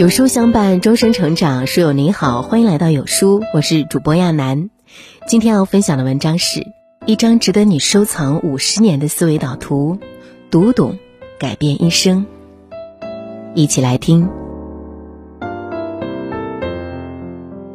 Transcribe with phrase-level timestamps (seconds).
[0.00, 1.66] 有书相伴，终身成长。
[1.66, 4.70] 书友您好，欢迎来到有书，我是主播亚楠。
[5.26, 6.66] 今天要分享的文章是
[7.04, 9.98] 一张值得你收藏五十年的思维导图，
[10.50, 10.98] 读懂，
[11.38, 12.24] 改变一生。
[13.54, 14.30] 一起来听。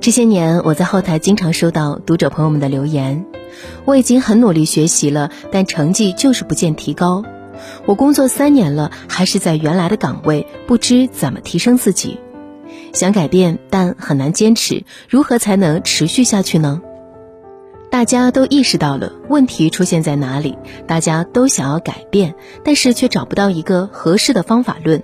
[0.00, 3.26] 这些年，我在后台经常收到读者朋友们的留言，
[3.84, 7.24] 我已经很努力学习了，但成绩就是不见提高。
[7.86, 12.18] 我工作三年了，还是在原来的岗位，不知怎么提升自己。
[12.92, 16.80] 想改变，但很难坚持，如何才能持续下去呢？
[17.90, 20.56] 大家都意识到了问题出现在哪里，
[20.86, 22.34] 大家都想要改变，
[22.64, 25.02] 但是却找不到一个合适的方法论。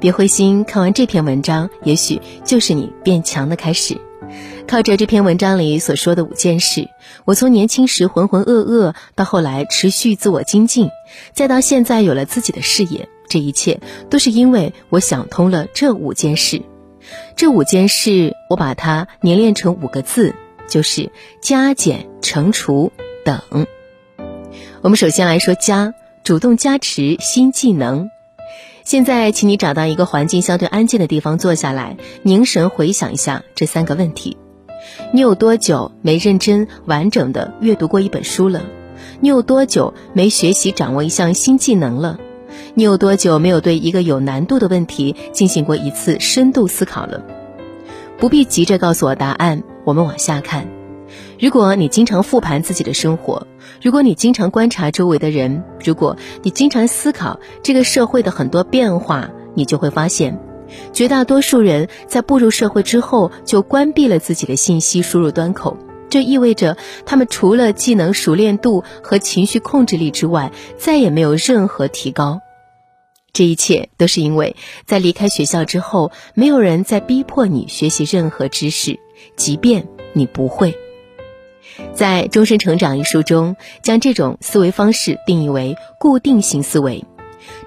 [0.00, 3.96] 别灰心，看完这篇文章，也许就是你变强的开始。
[4.66, 6.88] 靠着这篇文章里所说的五件事，
[7.24, 10.90] 我从年轻时浑浑噩噩，到后来持续自我精进，
[11.32, 16.62] 再到现在有了自己的事业，这一切都是因为我想通了这五件事。
[17.34, 20.34] 这五件事，我把它凝练成五个字，
[20.68, 21.10] 就是
[21.42, 22.92] 加减乘除
[23.24, 23.40] 等。
[24.82, 28.10] 我们首先来说加，主动加持新技能。
[28.90, 34.36] 现在，请你找到一个环境相对安静的地方坐下来，凝神回想一下这三个问题。
[35.12, 38.62] 你有多久没认真完整的阅读过一本书了？
[39.20, 42.18] 你有多久没学习掌握一项新技能了？
[42.74, 47.22] 你有多久没有对一个有难度的问题进行过一次深度思考了？
[48.18, 50.79] 不必急着告诉我答案，我们往下看。
[51.40, 53.46] 如果你经常复盘自己的生活，
[53.80, 60.38] 如果你经常观察周围的人，如果你经常思考这个社会的很多变化，你就会发现。
[60.92, 65.78] 绝大多数人在步入社会之后就关闭了自己的信息输入端口，
[66.10, 72.40] 这意味着他们除了技能熟练度和情绪控制力之外，再也没有任何提高。
[73.32, 79.00] 这一切都是因为在离开学校之后，没有人在逼迫你学习任何知识，
[79.36, 80.76] 即便你不会。
[82.00, 87.04] 在《终身成长》一书中，将这种思维方式定义为固定型思维。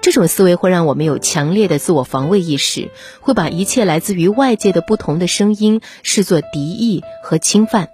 [0.02, 2.90] 这种思维会让我们有强烈的自我防卫意识，
[3.20, 7.90] 会把一切来自于外界的不同的声音视作敌意和侵犯，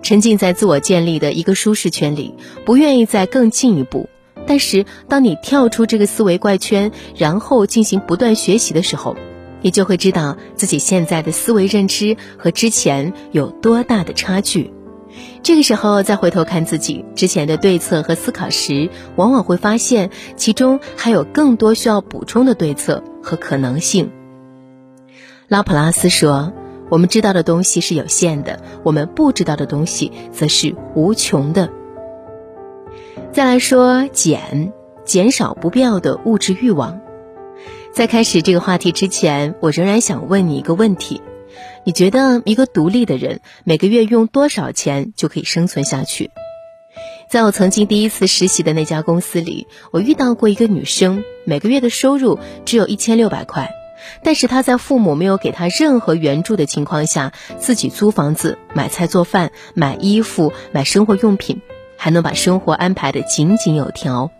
[0.00, 2.32] 沉浸在自我建立的一个舒适圈里，
[2.64, 4.08] 不愿意再更进一步。
[4.46, 9.18] 但是，当你跳出这个思维怪圈，然后进行不断学习的时候，
[9.60, 14.72] 你就会知道自己现在的思维认知和之前有多大的差距。
[15.42, 24.10] 这个时候再回头看自己之前的对策和思考时，往往会发现其中还有更多需要补充的对策和可能性。
[25.46, 26.52] 拉普拉斯说
[26.90, 31.70] ：“我们知道的东西是有限的，我们不知道的东西则是无穷的。”
[33.32, 34.72] 再来说减，
[35.04, 37.00] 减少不必要的物质欲望。
[37.92, 41.22] 在开始这个话题之前，我仍然想问你一个问题。
[41.88, 46.30] 你觉得一个独立的人每个月用多少钱就可以生存下去？
[47.30, 53.70] 在我曾经第一次实习的那家公司里，我遇到过一个女生，每个月的收入只有一千六百块，
[54.22, 61.62] 但是她在父母没有给她任何援助的情况下，自己租房子、买菜做饭、买衣服、买生活用品，
[61.96, 64.30] 还能把生活安排的井井有条。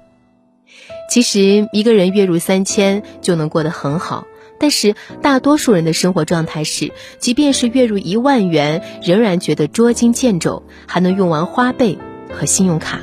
[1.08, 4.26] 其实一个人月入三千就能过得很好。
[4.58, 11.96] 但是大多数人的生活状态是，即便是月入一万元，仍然觉得捉襟见肘，还能用完花呗
[12.32, 13.00] 和信用卡。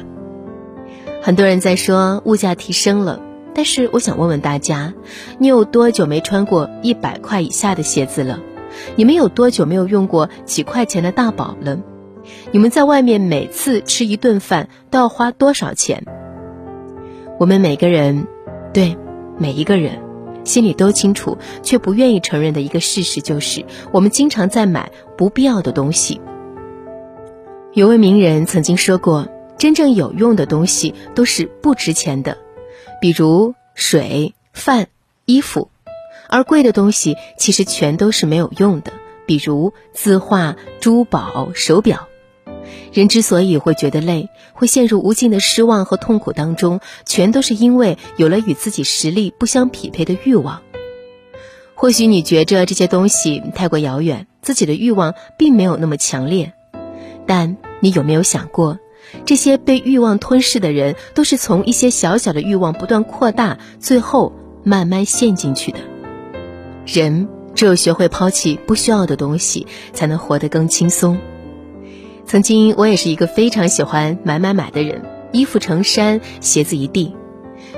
[1.21, 3.21] 很多人在说物价提升了，
[3.53, 4.94] 但是我想问问大家，
[5.39, 8.39] 你有多久没穿过一百块以下的鞋子了？
[8.95, 11.79] 你们有多久没有用过几块钱的大宝了？
[12.51, 16.05] 你们在外面每次吃一顿饭都要花多少钱？
[17.39, 18.27] 我们每个人，
[18.73, 18.97] 对
[19.39, 20.04] 每一个人。
[20.45, 26.22] 心里都清楚，却不愿意承认的一个事实就是，我们经常在买不必要的东西。
[27.73, 29.28] 有位名人曾经说过
[29.59, 32.38] ：“真正有用的东西都是不值钱的，
[33.01, 34.88] 比如水、饭、
[35.25, 35.68] 衣服；
[36.30, 38.94] 而贵的东西其实全都是没有用的，
[39.25, 42.07] 比如字画、珠宝、手表。”
[42.94, 50.62] 人之所以会觉得累，会陷入无尽的失望和痛苦当中，全都是因为有了与自己实力不相匹配的欲望。
[51.74, 56.54] 或许你觉着这些东西太过遥远，自己的欲望并没有那么强烈，
[57.27, 58.80] 但你有没有想过，
[59.25, 64.31] 这些被欲望吞噬的人，都是从一些小小的欲望不断扩大，最后
[64.63, 65.80] 慢慢陷进去的。
[66.86, 71.19] 人只有学会抛弃不需要的东西，才能活得更轻松。
[72.25, 77.16] 曾经我也是一个非常喜欢买买买的人，衣服成山，鞋子一地。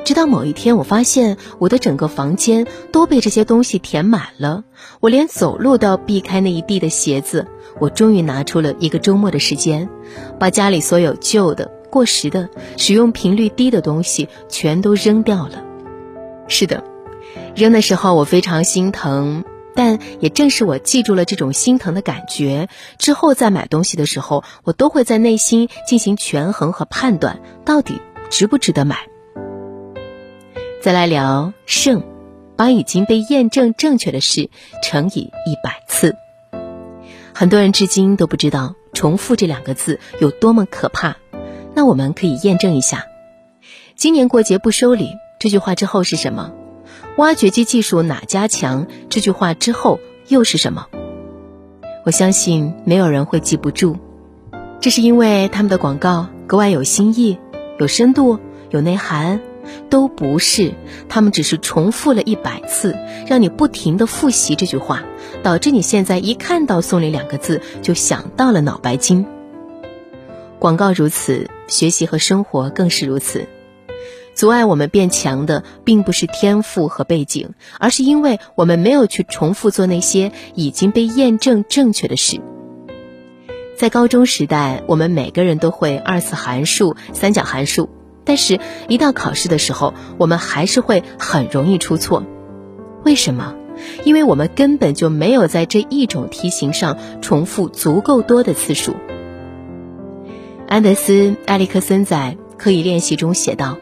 [0.06, 4.64] 直到某一天，我发现我的整个房间都被这些东西填满了，
[5.02, 7.48] 我连走路都要避开那一地的鞋子。
[7.80, 9.90] 我终于拿出了一个周末的时间，
[10.40, 15.64] 把家里所有旧的、过时的、使用频率低的东西全都扔掉了。
[16.48, 16.86] 是的，
[17.54, 19.44] 扔的时候我非常心疼。
[19.78, 28.02] 但也正是我记住了这种心疼的感觉，之后再买东西的时候，我都会在内心进行权衡和判断，到底
[28.32, 29.08] 值不值得买。
[30.82, 32.04] 再来聊胜，
[32.56, 34.50] 把已经被验证正确的事
[34.82, 36.16] 乘以一百次。
[37.36, 41.18] 很多人至今都不知道“重复”这两个字有多么可怕，
[41.76, 43.06] 那我们可以验证一下
[43.96, 46.52] ：“今年过节不收礼”这句话之后是什么？
[47.18, 48.86] 挖掘机技术哪家强？
[49.10, 50.86] 这句话之后又是什么？
[52.06, 53.98] 我相信没有人会记不住，
[54.80, 57.40] 这是因为他们的广告格外有新意、
[57.80, 58.38] 有深度、
[58.70, 59.42] 有内涵，
[59.90, 60.76] 都不是，
[61.10, 65.04] 他们只是重复了一百次，让你不停的复习这句话，
[65.42, 69.26] 导致你现在一看到送礼两个字就想到了脑白金。
[70.60, 73.48] 广告如此，学习和生活更是如此。
[74.38, 82.40] 阻碍我们变强的，并不是天赋和背景，而是因为我们没有去重复做那些已经被验证正确的事。
[83.76, 87.90] 在高中时代，我们每个人都会二次函数、三角函数，
[88.26, 92.24] 但是，一到考试的时候，我们还是会很容易出错。
[93.04, 93.56] 为什么？
[94.04, 98.96] 因为我们根本就没有在这一种题型上重复足够多的次数。
[100.68, 101.14] 安德斯·
[101.48, 103.80] 埃利克森在《刻意练习》中写道。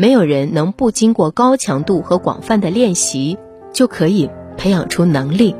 [0.00, 3.36] 没有人能不经过高强度和广泛的练习
[3.70, 5.54] 就可以培养出能力。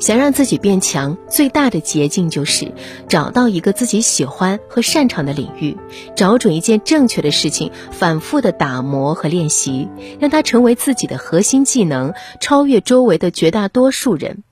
[0.00, 2.72] 想让自己变强，最大的捷径就是
[3.06, 5.76] 找到一个自己喜欢和擅长的领域，
[6.16, 9.88] 找准一件正确的事情，反复的打磨和练习，
[10.18, 14.42] 让它成为自己的核心技能，超越周围的绝大多数人。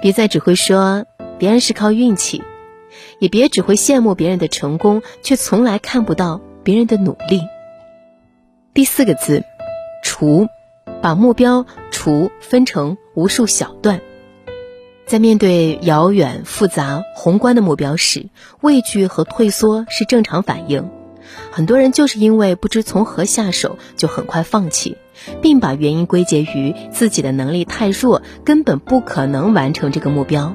[0.00, 1.06] 别再只会说
[1.38, 2.42] 别人是靠运气，
[3.20, 7.40] 也别只会羡慕别人的成功，却从来看不到别人的努力。
[8.78, 9.42] 第四个字，
[10.04, 10.46] 除，
[11.02, 14.00] 把目标除分成无数小段。
[15.04, 18.28] 在面对遥远、复杂、宏观的目标时，
[18.60, 20.88] 畏惧和退缩是正常反应。
[21.50, 24.96] 很多人就是因为不知从何下手，就很快放弃，
[25.42, 30.54] 并把原因归结于自己的能力太弱，根本不可能完成这个目标。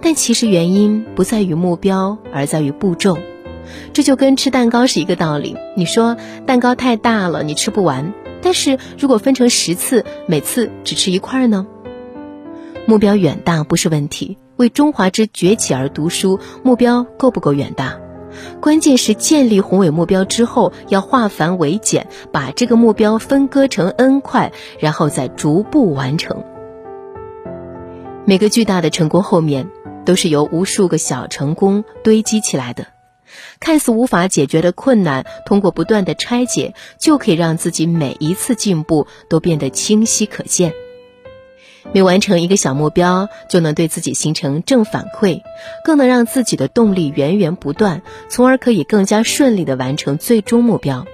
[0.00, 3.18] 但其实原因不在于目标，而在于步骤。
[3.92, 5.56] 这就跟吃蛋糕是一个道理。
[5.76, 6.16] 你说
[6.46, 8.12] 蛋糕太大了，你吃不完。
[8.42, 11.66] 但是如果分成十次，每次只吃一块呢？
[12.86, 14.38] 目标远大不是问题。
[14.56, 17.98] 为中华之崛起而读书，目标够不够远大？
[18.60, 26.44] 关键是建立宏伟目标之后，要化繁为简，把这个目标分割成 n 块，然后再逐步完成。
[28.24, 29.68] 每个巨大的成功后面，
[30.04, 32.86] 都是由无数个小成功堆积起来的。
[33.60, 40.72] 看似无法解决的困难，通过不断的拆解，就可以让自己每一次进步都变得清晰可见。
[41.92, 45.42] 每完成一个小目标，就能对自己形成正反馈，
[45.84, 51.06] 更能让自己的动力源源不断，从而可以更加顺利的完成最终目标。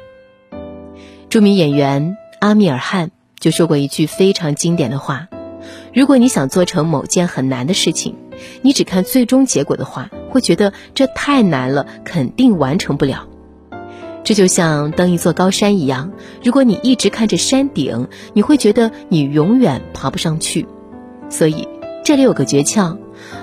[1.28, 5.28] 著名演员阿米尔汗就说过一句非常经典的话
[5.92, 8.16] ：“如果你想做成某件很难的事情，
[8.62, 13.28] 你只看最终结果的话。”会觉得这太难了，肯定完成不了。
[14.24, 16.12] 这就像登一座高山一样，
[16.42, 20.66] 如果你一直看着山顶，你会觉得你永远爬不上去。
[21.28, 21.68] 所以
[22.04, 22.96] 这里有个诀窍：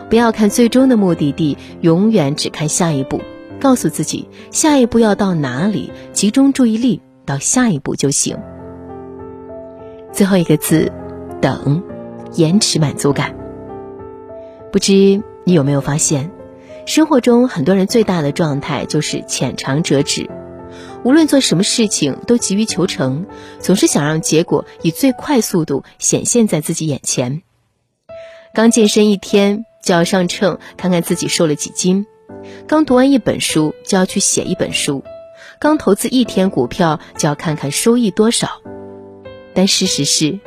[0.09, 3.21] 不要看最终的目的地，永远只看下一步。
[3.59, 8.37] 告诉自己下一步要到哪里，集中注意力到下一步就行。
[10.13, 10.93] 最后一个字，
[11.41, 11.83] 等，
[12.35, 13.35] 延迟满足感。
[14.71, 14.93] 不知
[15.43, 16.31] 你有没有发现？
[16.89, 20.27] 生活中很多人最大的状态就是浅尝辄止，
[21.03, 23.27] 无论做什么事情都急于求成，
[23.59, 27.43] 总是想让结果以最快速度显现在自己眼前。
[28.55, 32.07] 刚健身一天就要上秤看看自己瘦了几斤，
[32.67, 35.03] 刚读完一本书就要去写一本书，
[35.59, 38.49] 刚投资一天股票就要看看收益多少。
[39.53, 40.39] 但事实是，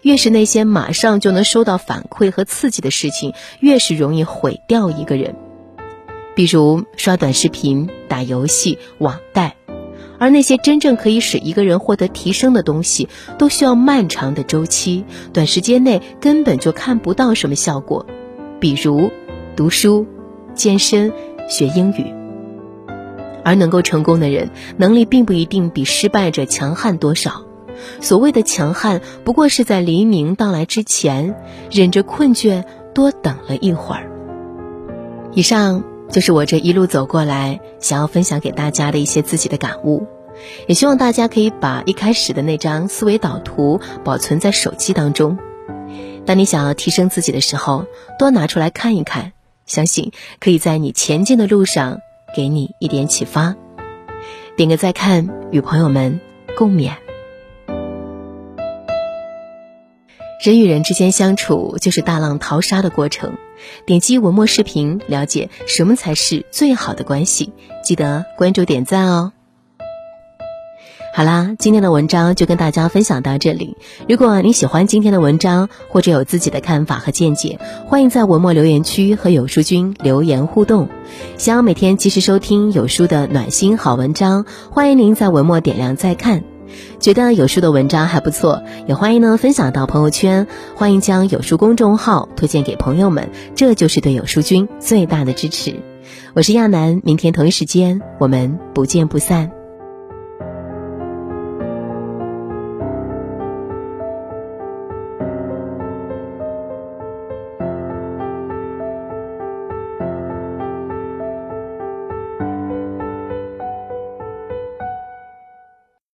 [0.00, 5.36] 越是那些马上就能收到反馈和刺激的事情，越是容易毁掉一个人。
[6.34, 9.56] 比如刷短视频、打游戏、网贷，
[10.18, 13.08] 而那些真正可以使一个人获得提升的东西，
[13.38, 18.06] 都需要漫长的周期，短时间内根本就看不到什么效果。
[18.60, 19.10] 比如
[19.56, 20.06] 读书、
[20.54, 21.12] 健身、
[21.48, 22.14] 学英语。
[23.44, 27.42] 而能够成功的人，能力并不一定比失败者强悍多少。
[28.00, 31.34] 所谓的强悍，不过是在黎明到来之前，
[31.68, 32.62] 忍着困倦
[32.94, 34.08] 多等了一会儿。
[35.34, 35.82] 以上
[36.12, 40.06] 就是我这一路走过来想要分享给大家的一些自己的感悟，
[40.68, 45.38] 也希望大家可以把一开始的那张思维导图保存在手机当中。
[46.26, 47.86] 当你想要提升自己的时候，
[48.18, 49.32] 多拿出来看一看，
[49.64, 52.00] 相信可以在你前进的路上
[52.36, 53.56] 给你一点启发。
[54.54, 56.20] 点个再看，与朋友们
[56.58, 56.92] 共勉。
[60.42, 63.34] 人与人之间相处就是大浪淘沙的过程。
[63.86, 67.52] 点击文末视频，了解什么才是最好的关系。
[67.84, 69.32] 记得关注点赞哦。
[71.14, 73.76] 好啦，今天的文章就跟大家分享到这里。
[74.08, 80.88] 如果你喜欢今天的文章，或者有自己的看法和见解，欢迎在文末留言区和有书君留言互动。
[81.38, 86.42] 想要每天及时收听有书的暖心好文章，欢迎您在文末点亮再看。
[86.98, 95.76] 觉得有书的文章还不错，也欢迎呢分享到朋友圈，欢迎将有书公众号推荐给朋友们，这就是对有书君最大的支持。
[96.34, 99.61] 我是亚楠，明天同一时间我们不见不散。